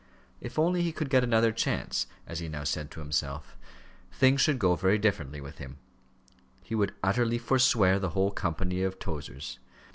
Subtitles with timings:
[0.39, 3.55] If only he could get another chance, as he now said to himself,
[4.11, 5.77] things should go very differently with him.
[6.63, 9.59] He would utterly forswear the whole company of Tozers.